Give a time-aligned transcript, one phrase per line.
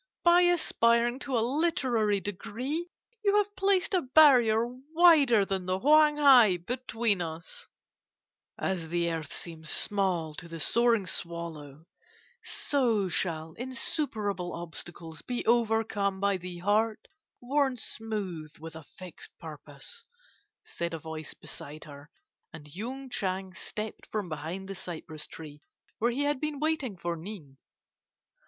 [0.23, 2.89] By aspiring to a literary degree,
[3.23, 7.67] you have placed a barrier wider than the Whang Hai between us.'
[8.57, 11.85] "'As the earth seems small to the soaring swallow,
[12.41, 17.07] so shall insuperable obstacles be overcome by the heart
[17.39, 20.03] worn smooth with a fixed purpose,'
[20.63, 22.09] said a voice beside her,
[22.51, 25.61] and Yung Chang stepped from behind the cypress tree,
[25.99, 27.57] where he had been waiting for Ning.